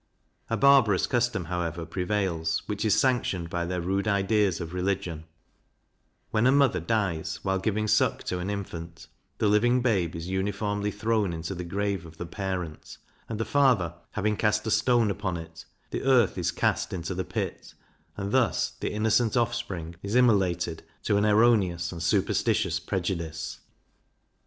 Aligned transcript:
A 0.49 0.57
barbarous 0.57 1.05
custom, 1.05 1.45
however, 1.45 1.85
prevails, 1.85 2.63
which 2.65 2.83
is 2.83 2.99
sanctioned 2.99 3.51
by 3.51 3.65
their 3.67 3.81
rude 3.81 4.07
ideas 4.07 4.59
of 4.59 4.73
religion: 4.73 5.25
When 6.31 6.47
a 6.47 6.51
mother 6.51 6.79
dies, 6.79 7.39
while 7.43 7.59
giving 7.59 7.87
suck 7.87 8.23
to 8.23 8.39
an 8.39 8.49
infant, 8.49 9.05
the 9.37 9.47
living 9.47 9.83
babe 9.83 10.15
is 10.15 10.27
uniformly 10.27 10.89
thrown 10.89 11.33
into 11.33 11.53
the 11.53 11.63
grave 11.63 12.03
of 12.07 12.17
the 12.17 12.25
parent, 12.25 12.97
and 13.29 13.39
the 13.39 13.45
father 13.45 13.93
having 14.13 14.37
cast 14.37 14.65
a 14.65 14.71
stone 14.71 15.11
upon 15.11 15.37
it, 15.37 15.65
the 15.91 16.01
earth 16.01 16.35
is 16.35 16.51
cast 16.51 16.93
into 16.93 17.13
the 17.13 17.23
pit, 17.23 17.75
and 18.17 18.31
thus 18.31 18.71
the 18.79 18.91
innocent 18.91 19.37
offspring 19.37 19.93
is 20.01 20.15
immolated 20.15 20.81
to 21.03 21.17
an 21.17 21.27
erroneous 21.27 21.91
and 21.91 22.01
superstitious 22.01 22.79
prejudice. 22.79 23.59